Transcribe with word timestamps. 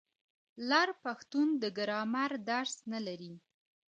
لر 0.69 0.87
پښتون 1.03 1.47
د 1.61 1.63
ګرامر 1.77 2.31
درس 2.49 2.73
نه 2.91 2.99
لري. 3.07 3.33